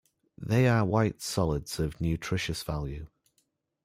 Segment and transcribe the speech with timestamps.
[0.39, 3.05] They are white solids of nutritious value.